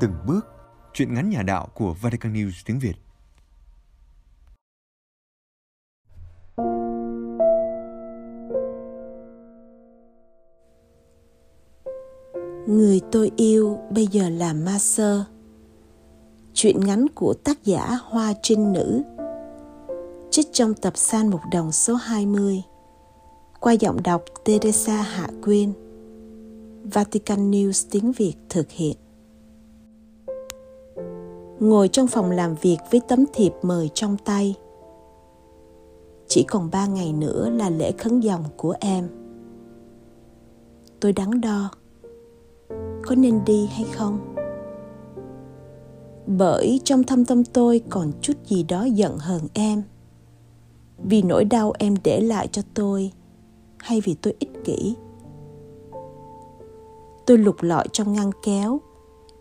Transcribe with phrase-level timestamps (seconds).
[0.00, 0.46] từng bước,
[0.92, 2.94] chuyện ngắn nhà đạo của Vatican News tiếng Việt.
[12.68, 15.24] Người tôi yêu bây giờ là ma sơ.
[16.54, 19.02] Chuyện ngắn của tác giả Hoa Trinh Nữ.
[20.30, 22.62] Trích trong tập San Mục Đồng số 20
[23.60, 25.72] qua giọng đọc Teresa Hạ Quyên.
[26.84, 28.96] Vatican News tiếng Việt thực hiện.
[31.60, 34.54] Ngồi trong phòng làm việc với tấm thiệp mời trong tay.
[36.28, 39.08] Chỉ còn ba ngày nữa là lễ khấn dòng của em.
[41.00, 41.70] Tôi đắn đo.
[43.02, 44.34] Có nên đi hay không?
[46.26, 49.82] Bởi trong thâm tâm tôi còn chút gì đó giận hờn em.
[51.04, 53.12] Vì nỗi đau em để lại cho tôi,
[53.78, 54.96] hay vì tôi ích kỷ
[57.30, 58.80] tôi lục lọi trong ngăn kéo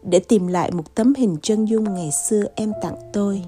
[0.03, 3.43] để tìm lại một tấm hình chân dung ngày xưa em tặng tôi.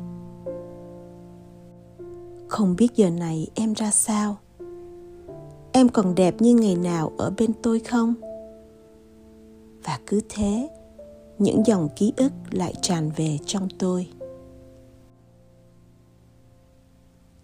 [2.47, 4.37] Không biết giờ này em ra sao.
[5.71, 8.13] Em còn đẹp như ngày nào ở bên tôi không?
[9.83, 10.69] Và cứ thế,
[11.39, 14.07] những dòng ký ức lại tràn về trong tôi.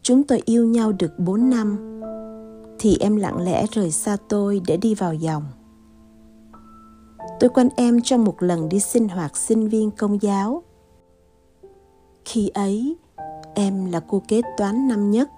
[0.01, 2.01] Chúng tôi yêu nhau được 4 năm,
[2.79, 5.43] thì em lặng lẽ rời xa tôi để đi vào dòng
[7.39, 10.63] tôi quanh em trong một lần đi sinh hoạt sinh viên công giáo.
[12.25, 12.95] Khi ấy,
[13.55, 15.29] em là cô kế toán năm nhất,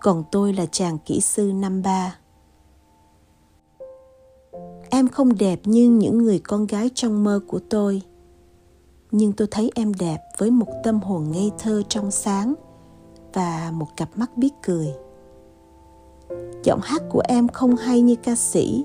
[0.00, 2.16] còn tôi là chàng kỹ sư năm ba.
[4.90, 8.02] Em không đẹp như những người con gái trong mơ của tôi,
[9.10, 12.54] nhưng tôi thấy em đẹp với một tâm hồn ngây thơ trong sáng
[13.32, 14.94] và một cặp mắt biết cười.
[16.64, 18.84] Giọng hát của em không hay như ca sĩ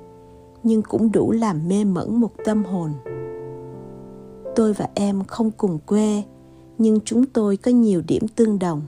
[0.64, 2.92] nhưng cũng đủ làm mê mẩn một tâm hồn.
[4.56, 6.24] Tôi và em không cùng quê,
[6.78, 8.82] nhưng chúng tôi có nhiều điểm tương đồng.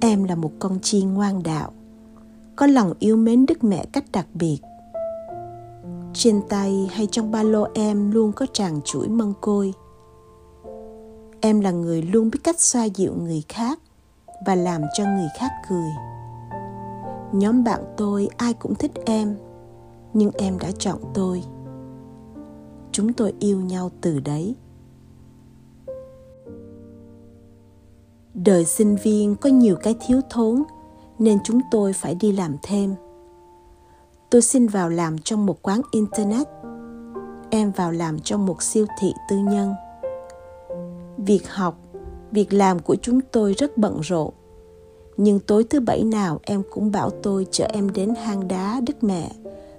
[0.00, 1.72] Em là một con chiên ngoan đạo,
[2.56, 4.58] có lòng yêu mến đức mẹ cách đặc biệt.
[6.12, 9.72] Trên tay hay trong ba lô em luôn có tràng chuỗi mân côi.
[11.40, 13.78] Em là người luôn biết cách xoa dịu người khác
[14.46, 15.90] và làm cho người khác cười.
[17.32, 19.36] Nhóm bạn tôi ai cũng thích em
[20.14, 21.42] nhưng em đã chọn tôi.
[22.92, 24.54] Chúng tôi yêu nhau từ đấy.
[28.34, 30.62] Đời sinh viên có nhiều cái thiếu thốn
[31.18, 32.94] nên chúng tôi phải đi làm thêm.
[34.30, 36.46] Tôi xin vào làm trong một quán internet.
[37.50, 39.74] Em vào làm trong một siêu thị tư nhân.
[41.18, 41.78] Việc học
[42.34, 44.30] việc làm của chúng tôi rất bận rộn.
[45.16, 49.04] Nhưng tối thứ bảy nào em cũng bảo tôi chở em đến hang đá Đức
[49.04, 49.30] Mẹ,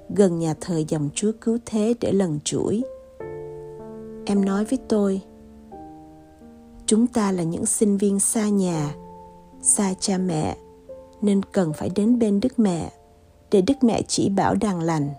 [0.09, 2.83] gần nhà thờ dòng Chúa Cứu Thế để lần chuỗi.
[4.25, 5.21] Em nói với tôi,
[6.85, 8.95] chúng ta là những sinh viên xa nhà,
[9.61, 10.57] xa cha mẹ,
[11.21, 12.91] nên cần phải đến bên Đức Mẹ
[13.51, 15.09] để Đức Mẹ chỉ bảo đàn lành.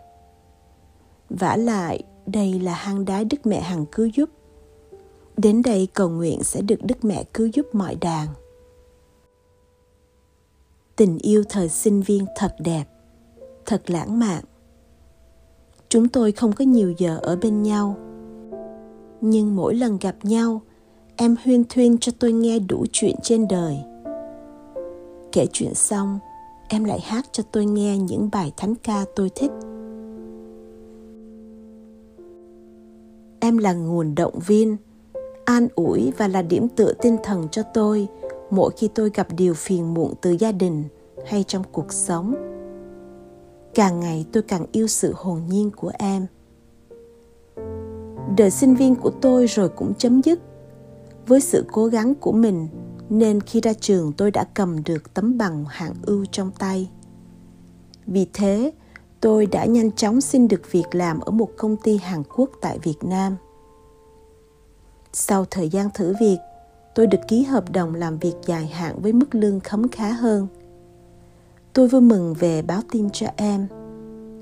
[1.30, 4.30] vả lại, đây là hang đá Đức Mẹ hằng cứu giúp.
[5.36, 8.28] Đến đây cầu nguyện sẽ được Đức Mẹ cứu giúp mọi đàn
[10.96, 12.84] tình yêu thời sinh viên thật đẹp
[13.66, 14.44] thật lãng mạn
[15.88, 17.96] chúng tôi không có nhiều giờ ở bên nhau.
[19.20, 20.60] Nhưng mỗi lần gặp nhau,
[21.16, 23.78] em huyên thuyên cho tôi nghe đủ chuyện trên đời.
[25.32, 26.18] Kể chuyện xong,
[26.68, 29.50] em lại hát cho tôi nghe những bài thánh ca tôi thích.
[33.40, 34.76] Em là nguồn động viên,
[35.44, 38.08] an ủi và là điểm tựa tinh thần cho tôi
[38.50, 40.84] mỗi khi tôi gặp điều phiền muộn từ gia đình
[41.26, 42.55] hay trong cuộc sống
[43.76, 46.26] càng ngày tôi càng yêu sự hồn nhiên của em.
[48.36, 50.40] Đời sinh viên của tôi rồi cũng chấm dứt.
[51.26, 52.68] Với sự cố gắng của mình,
[53.08, 56.90] nên khi ra trường tôi đã cầm được tấm bằng hạng ưu trong tay.
[58.06, 58.72] Vì thế,
[59.20, 62.78] tôi đã nhanh chóng xin được việc làm ở một công ty hàn quốc tại
[62.78, 63.36] việt nam.
[65.12, 66.38] Sau thời gian thử việc,
[66.94, 70.46] tôi được ký hợp đồng làm việc dài hạn với mức lương khấm khá hơn
[71.76, 73.66] tôi vui mừng về báo tin cho em.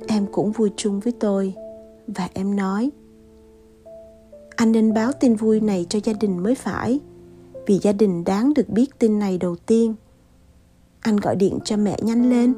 [0.08, 1.54] Em cũng vui chung với tôi.
[2.06, 2.90] Và em nói,
[4.56, 7.00] anh nên báo tin vui này cho gia đình mới phải,
[7.66, 9.94] vì gia đình đáng được biết tin này đầu tiên.
[11.00, 12.54] Anh gọi điện cho mẹ nhanh lên.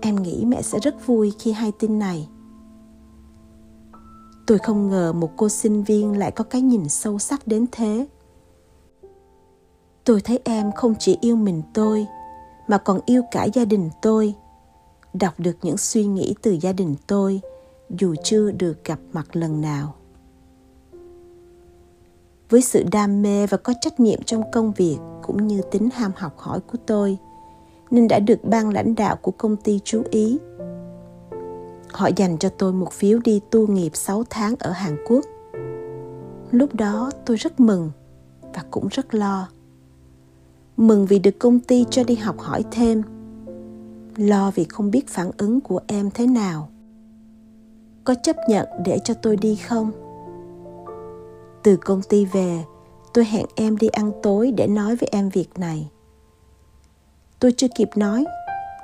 [0.00, 2.28] Em nghĩ mẹ sẽ rất vui khi hay tin này.
[4.46, 8.06] Tôi không ngờ một cô sinh viên lại có cái nhìn sâu sắc đến thế.
[10.04, 12.06] Tôi thấy em không chỉ yêu mình tôi
[12.68, 14.34] mà còn yêu cả gia đình tôi
[15.14, 17.40] đọc được những suy nghĩ từ gia đình tôi,
[17.90, 19.94] dù chưa được gặp mặt lần nào
[22.50, 26.12] với sự đam mê và có trách nhiệm trong công việc cũng như tính ham
[26.16, 27.18] học hỏi của tôi,
[27.90, 30.38] nên đã được ban lãnh đạo của công ty chú ý.
[31.92, 35.24] Họ dành cho tôi một phiếu đi tu nghiệp 6 tháng ở Hàn Quốc.
[36.50, 37.90] Lúc đó tôi rất mừng
[38.54, 39.48] và cũng rất lo.
[40.76, 43.02] Mừng vì được công ty cho đi học hỏi thêm.
[44.16, 46.68] Lo vì không biết phản ứng của em thế nào.
[48.04, 49.90] Có chấp nhận để cho tôi đi không?
[51.66, 52.64] từ công ty về,
[53.14, 55.90] tôi hẹn em đi ăn tối để nói với em việc này
[57.40, 58.24] tôi chưa kịp nói,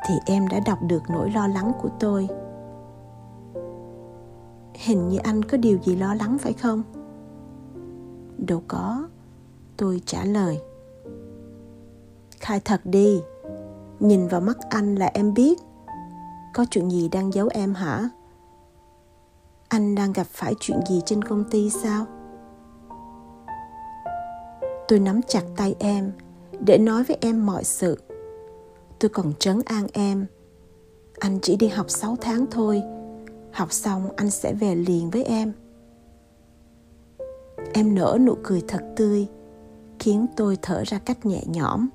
[0.07, 2.29] thì em đã đọc được nỗi lo lắng của tôi
[4.75, 6.83] hình như anh có điều gì lo lắng phải không
[8.39, 9.09] đâu có,
[9.77, 10.61] tôi trả lời
[12.43, 13.23] khai thật đi.
[14.01, 15.59] Nhìn vào mắt anh là em biết.
[16.55, 18.09] Có chuyện gì đang giấu em hả?
[19.69, 22.07] Anh đang gặp phải chuyện gì trên công ty sao?
[24.89, 26.13] Tôi nắm chặt tay em
[26.67, 27.99] để nói với em mọi sự.
[29.01, 30.27] Tôi còn trấn an em.
[31.19, 32.83] Anh chỉ đi học 6 tháng thôi.
[33.53, 35.53] Học xong anh sẽ về liền với em.
[37.75, 39.27] Em nở nụ cười thật tươi,
[39.99, 41.89] khiến tôi thở ra cách nhẹ nhõm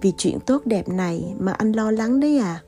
[0.00, 2.62] vì chuyện tốt đẹp này mà anh lo lắng đấy à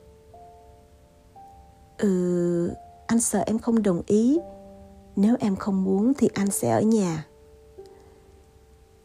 [1.97, 2.73] ừ
[3.07, 4.39] anh sợ em không đồng ý
[5.15, 7.25] nếu em không muốn thì anh sẽ ở nhà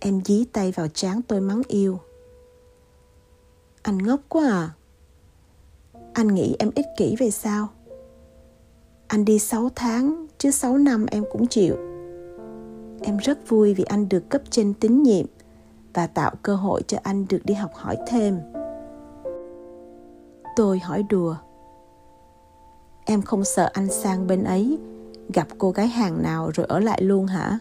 [0.00, 1.99] Em dí tay vào trán tôi mắng yêu.
[3.82, 4.70] Anh ngốc quá à.
[6.12, 7.69] Anh nghĩ em ích kỷ về sao?
[9.06, 11.76] Anh đi 6 tháng, chứ 6 năm em cũng chịu.
[13.02, 15.26] Em rất vui vì anh được cấp trên tín nhiệm
[15.97, 18.41] và tạo cơ hội cho anh được đi học hỏi thêm.
[20.57, 21.37] Tôi hỏi đùa.
[23.05, 24.79] Em không sợ anh sang bên ấy,
[25.35, 27.59] gặp cô gái hàng nào rồi ở lại luôn hả?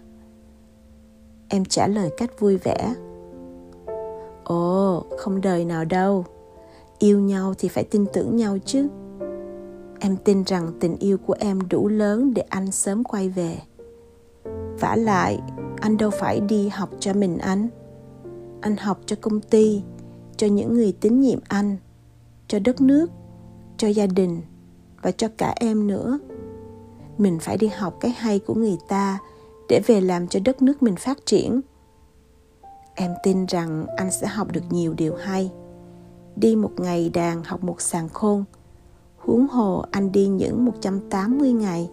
[1.49, 2.93] em trả lời cách vui vẻ,
[4.43, 6.25] ồ, không đời nào đâu,
[6.99, 8.87] yêu nhau thì phải tin tưởng nhau chứ
[9.99, 13.57] em tin rằng tình yêu của em đủ lớn để anh sớm quay về
[14.79, 15.39] vả lại,
[15.81, 17.67] anh đâu phải đi học cho mình anh
[18.65, 19.81] anh học cho công ty,
[20.37, 21.77] cho những người tín nhiệm anh,
[22.47, 23.11] cho đất nước,
[23.77, 24.41] cho gia đình
[25.01, 26.19] và cho cả em nữa.
[27.17, 29.19] Mình phải đi học cái hay của người ta
[29.69, 31.61] để về làm cho đất nước mình phát triển.
[32.95, 35.51] Em tin rằng anh sẽ học được nhiều điều hay.
[36.35, 38.43] Đi một ngày đàn học một sàn khôn,
[39.17, 41.89] huống hồ anh đi những 180 ngày.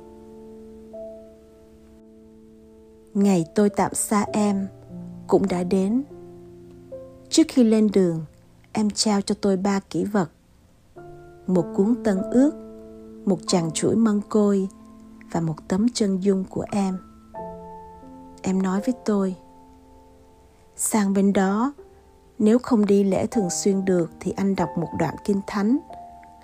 [3.14, 4.66] Ngày tôi tạm xa em
[5.26, 6.02] cũng đã đến
[7.32, 8.24] trước khi lên đường,
[8.72, 10.30] em trao cho tôi ba kỷ vật.
[11.46, 12.52] Một cuốn tân ước,
[13.24, 14.68] một chàng chuỗi mân côi
[15.30, 16.98] và một tấm chân dung của em.
[18.42, 19.36] Em nói với tôi,
[20.76, 21.72] sang bên đó,
[22.38, 25.78] nếu không đi lễ thường xuyên được thì anh đọc một đoạn kinh thánh,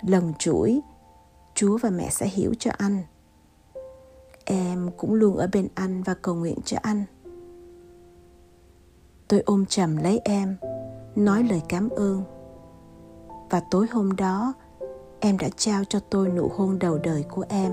[0.01, 0.81] lần chuỗi,
[1.55, 3.03] chúa và mẹ sẽ hiểu cho anh.
[4.45, 7.03] Em cũng luôn ở bên anh và cầu nguyện cho anh.
[9.27, 10.57] Tôi ôm chầm lấy em
[11.19, 12.23] nói lời cảm ơn.
[13.49, 14.53] Và tối hôm đó,
[15.19, 17.71] em đã trao cho tôi nụ hôn đầu đời của em.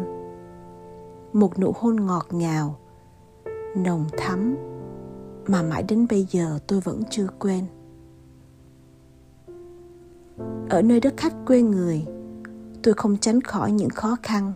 [1.33, 2.77] Một nụ hôn ngọt ngào,
[3.77, 4.57] nồng thắm
[5.47, 7.65] mà mãi đến bây giờ tôi vẫn chưa quên.
[10.71, 12.07] Ở nơi đất khách quê người,
[12.83, 14.53] tôi không tránh khỏi những khó khăn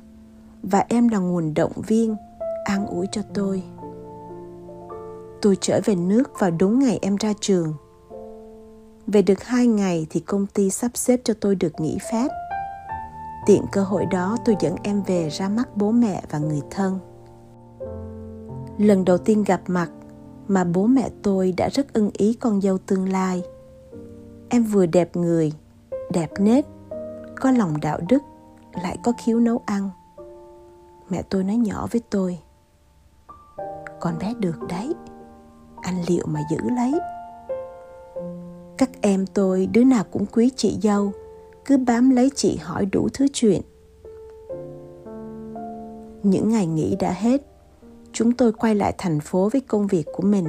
[0.63, 2.17] và em là nguồn động viên,
[2.65, 3.63] an ủi cho tôi.
[5.43, 7.75] Tôi trở về nước vào đúng ngày em ra trường
[9.07, 12.29] về được hai ngày thì công ty sắp xếp cho tôi được nghỉ phép.
[13.47, 16.99] Tiện cơ hội đó tôi dẫn em về ra mắt bố mẹ và người thân.
[18.79, 19.91] Lần đầu tiên gặp mặt
[20.49, 23.43] mà bố mẹ tôi đã rất ưng ý con dâu tương lai.
[24.49, 25.53] Em vừa đẹp người,
[26.13, 26.65] đẹp nết,
[27.41, 28.23] có lòng đạo đức,
[28.83, 29.91] lại có khiếu nấu ăn.
[31.09, 32.39] Mẹ tôi nói nhỏ với tôi,
[34.01, 34.95] con bé được đấy,
[35.83, 36.93] anh liệu mà giữ lấy?
[38.81, 41.13] Các em tôi, đứa nào cũng quý chị dâu.
[41.65, 43.63] Cứ bám lấy chị hỏi đủ thứ chuyện.
[46.23, 47.43] Những ngày nghỉ đã hết,
[48.13, 50.45] chúng tôi quay lại thành phố với công việc của mình.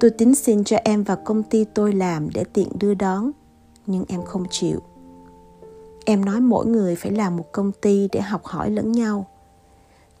[0.00, 3.30] Tôi tính xin cho em vào công ty tôi làm để tiện đưa đón,
[3.86, 4.80] nhưng em không chịu.
[6.04, 9.26] Em nói mỗi người phải làm một công ty để học hỏi lẫn nhau.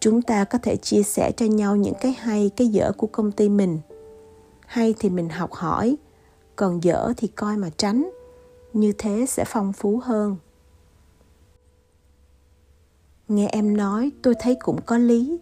[0.00, 3.32] Chúng ta có thể chia sẻ cho nhau những cái hay, cái dở của công
[3.32, 3.78] ty mình.
[4.66, 5.96] Hay thì mình học hỏi
[6.58, 8.10] còn dở thì coi mà tránh
[8.72, 10.36] như thế sẽ phong phú hơn
[13.28, 15.38] nghe em nói tôi thấy cũng có lý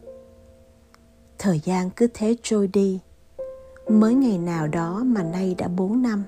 [1.39, 3.01] Thời gian cứ thế trôi đi.
[3.89, 6.25] Mới ngày nào đó mà nay đã 4 năm.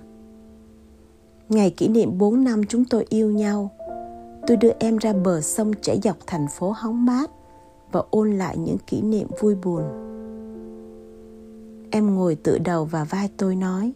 [1.48, 3.70] Ngày kỷ niệm 4 năm chúng tôi yêu nhau,
[4.46, 7.30] tôi đưa em ra bờ sông chảy dọc thành phố hóng mát
[7.92, 9.82] và ôn lại những kỷ niệm vui buồn.
[11.90, 13.92] Em ngồi tựa đầu vào vai tôi nói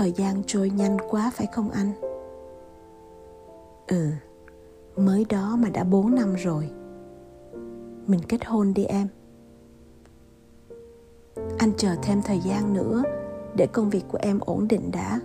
[0.00, 1.92] Thời gian trôi nhanh quá phải không anh?
[3.86, 4.06] Ừ,
[4.96, 6.70] mới đó mà đã 4 năm rồi.
[8.06, 9.08] Mình kết hôn đi em.
[11.58, 13.02] Anh chờ thêm thời gian nữa
[13.56, 15.20] để công việc của em ổn định đã.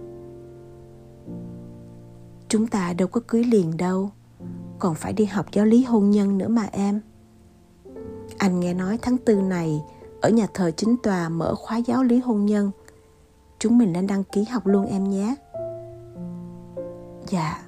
[2.48, 4.10] Chúng ta đâu có cưới liền đâu,
[4.79, 7.01] còn phải đi học giáo lý hôn nhân nữa mà em.
[8.38, 9.84] Anh nghe nói tháng tư này
[10.22, 12.72] ở nhà thờ chính tòa mở khóa giáo lý hôn nhân.
[13.59, 15.35] Chúng mình nên đăng ký học luôn em nhé.
[17.27, 17.63] Dạ,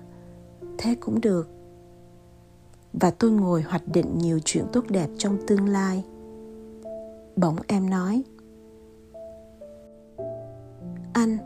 [0.77, 1.50] thế cũng được.
[2.94, 6.03] Và tôi ngồi hoạch định nhiều chuyện tốt đẹp trong tương lai.
[7.36, 8.24] Bỗng em nói,
[11.13, 11.38] Anh,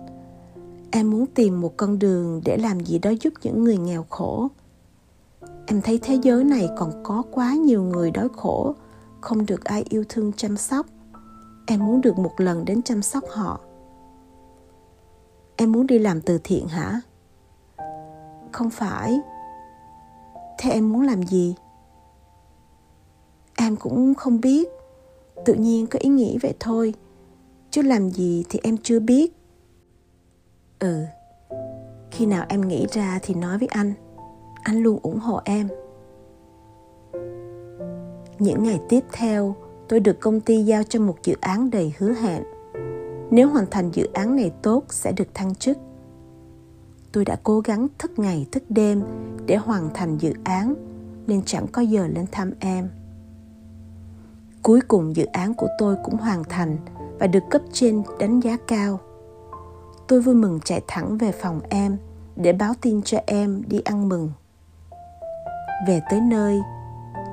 [0.92, 4.48] em muốn tìm một con đường để làm gì đó giúp những người nghèo khổ.
[5.66, 8.76] Em thấy thế giới này còn có quá nhiều người đói khổ,
[9.22, 10.86] không được ai yêu thương chăm sóc
[11.72, 13.60] em muốn được một lần đến chăm sóc họ
[15.62, 17.02] em muốn đi làm từ thiện hả?
[18.52, 19.20] Không phải.
[20.58, 21.56] Thế em muốn làm gì?
[23.56, 24.70] Em cũng không biết.
[25.46, 26.94] Tự nhiên có ý nghĩ vậy thôi.
[27.72, 29.34] Chứ làm gì thì em chưa biết.
[30.80, 31.06] Ừ.
[32.12, 33.94] Khi nào em nghĩ ra thì nói với anh.
[34.64, 35.68] Anh luôn ủng hộ em.
[38.40, 39.56] Những ngày tiếp theo,
[39.90, 42.44] tôi được công ty giao cho một dự án đầy hứa hẹn.
[43.32, 45.78] Nếu hoàn thành dự án này tốt sẽ được thăng chức.
[47.12, 49.04] Tôi đã cố gắng thức ngày thức đêm
[49.46, 50.74] để hoàn thành dự án
[51.28, 52.90] nên chẳng có giờ lên thăm em.
[54.64, 56.78] Cuối cùng dự án của tôi cũng hoàn thành
[57.20, 59.00] và được cấp trên đánh giá cao.
[60.08, 61.98] Tôi vui mừng chạy thẳng về phòng em
[62.36, 64.32] để báo tin cho em đi ăn mừng.
[65.88, 66.60] Về tới nơi,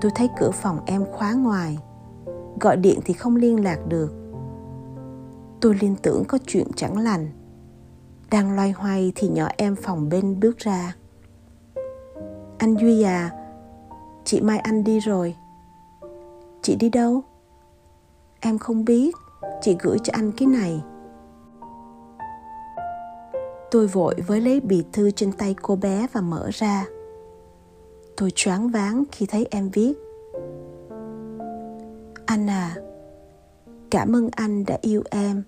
[0.01, 1.79] tôi thấy cửa phòng em khóa ngoài
[2.61, 4.18] gọi điện thì không liên lạc được
[5.61, 7.29] tôi liên tưởng có chuyện chẳng lành.
[8.31, 10.97] Đang loay hoay thì nhỏ em phòng bên bước ra.
[12.59, 13.31] Anh duy à
[14.25, 15.37] chị mai anh đi rồi.
[16.63, 17.23] Chị đi đâu?
[18.41, 19.15] Em không biết.
[19.61, 20.83] Chị gửi cho anh cái này.
[23.71, 26.87] Tôi vội với lấy bì thư trên tay cô bé và mở ra.
[28.17, 29.95] Tôi choáng váng khi thấy em viết.
[32.27, 32.77] Anh à
[33.91, 35.43] cảm ơn anh đã yêu em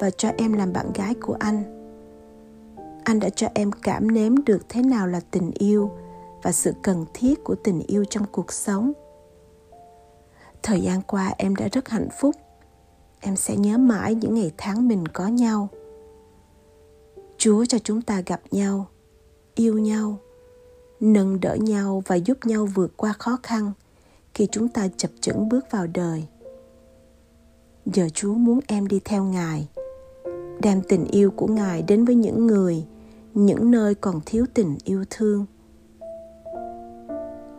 [0.00, 1.62] và cho em làm bạn gái của anh.
[3.04, 5.90] Anh đã cho em cảm nếm được thế nào là tình yêu
[6.42, 8.92] và sự cần thiết của tình yêu trong cuộc sống.
[10.62, 12.34] Thời gian qua em đã rất hạnh phúc.
[13.20, 15.68] Em sẽ nhớ mãi những ngày tháng mình có nhau.
[17.38, 18.86] Chúa cho chúng ta gặp nhau,
[19.54, 20.18] yêu nhau,
[21.00, 23.72] nâng đỡ nhau và giúp nhau vượt qua khó khăn
[24.34, 26.24] khi chúng ta chập chững bước vào đời
[27.86, 29.68] giờ chúa muốn em đi theo ngài.
[30.62, 32.84] Đem tình yêu của ngài đến với những người,
[33.34, 35.46] những nơi còn thiếu tình yêu thương.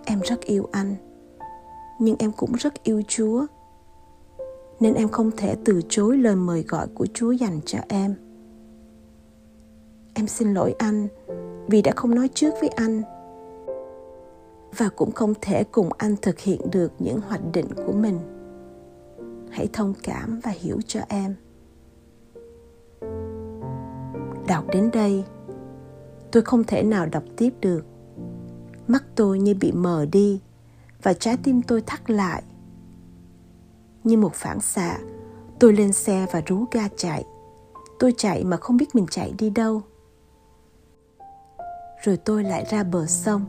[0.06, 0.96] Em rất yêu anh,
[2.00, 3.46] nhưng em cũng rất yêu chúa.
[4.80, 8.16] Nên em không thể từ chối lời mời gọi của chúa dành cho em.
[10.14, 11.08] Em xin lỗi anh
[11.68, 13.02] vì đã không nói trước với anh
[14.78, 18.35] và cũng không thể cùng anh thực hiện được những hoạch định của mình
[19.56, 21.36] hãy thông cảm và hiểu cho em.
[24.48, 25.24] Đọc đến đây
[26.32, 27.86] tôi không thể nào đọc tiếp được.
[28.88, 30.42] Mắt tôi như bị mờ đi
[31.04, 32.44] và trái tim tôi thắt lại.
[34.04, 34.98] Như một phản xạ
[35.60, 37.24] tôi lên xe và rú ga chạy.
[38.00, 39.82] Tôi chạy mà không biết mình chạy đi đâu.
[42.04, 43.46] Rồi tôi lại ra bờ sông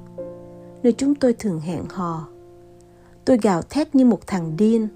[0.83, 2.29] nơi chúng tôi thường hẹn hò.
[3.25, 4.89] Tôi gào thét như một thằng điên,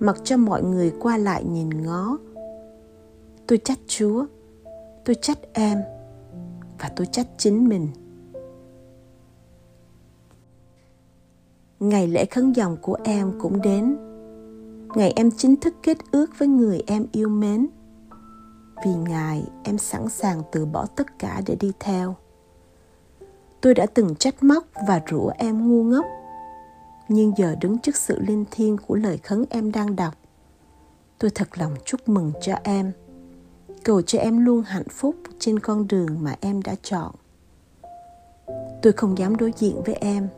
[0.00, 2.18] mặc cho mọi người qua lại nhìn ngó.
[3.46, 4.26] Tôi trách Chúa,
[5.04, 5.82] tôi trách em
[6.78, 7.88] và tôi trách chính mình.
[11.80, 13.96] Ngày lễ khấn dòng của em cũng đến.
[14.94, 17.66] Ngày em chính thức kết ước với người em yêu mến.
[18.84, 22.16] Vì Ngài, em sẵn sàng từ bỏ tất cả để đi theo
[23.60, 26.04] tôi đã từng trách móc và rủa em ngu ngốc
[27.08, 30.14] nhưng giờ đứng trước sự linh thiêng của lời khấn em đang đọc,
[31.18, 32.92] tôi thật lòng chúc mừng cho em.
[33.84, 37.14] Cầu cho em luôn hạnh phúc trên con đường mà em đã chọn.
[38.82, 40.28] Tôi không dám đối diện với em.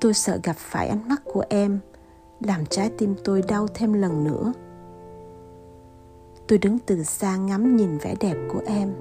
[0.00, 1.78] Tôi sợ gặp phải ánh mắt của em,
[2.40, 4.52] làm trái tim tôi đau thêm lần nữa.
[6.48, 8.94] Tôi đứng từ xa ngắm nhìn vẻ đẹp của em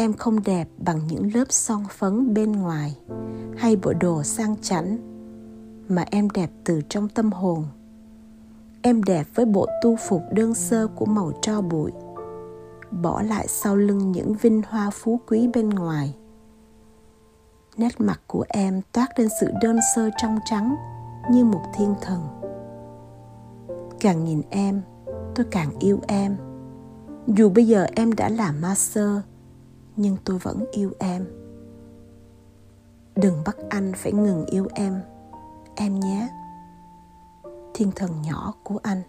[0.00, 2.98] em không đẹp bằng những lớp son phấn bên ngoài
[3.56, 4.98] hay bộ đồ sang chảnh
[5.88, 7.64] mà em đẹp từ trong tâm hồn.
[8.82, 11.92] Em đẹp với bộ tu phục đơn sơ của màu tro bụi,
[12.90, 16.16] bỏ lại sau lưng những vinh hoa phú quý bên ngoài.
[17.76, 20.76] Nét mặt của em toát lên sự đơn sơ trong trắng
[21.30, 22.20] như một thiên thần.
[24.00, 24.82] Càng nhìn em,
[25.34, 26.36] tôi càng yêu em.
[27.26, 29.10] Dù bây giờ em đã là master
[30.00, 31.26] nhưng tôi vẫn yêu em.
[33.16, 35.02] Đừng bắt anh phải ngừng yêu em.
[35.76, 36.28] Em nhé.
[37.74, 39.02] Thiên thần nhỏ của anh.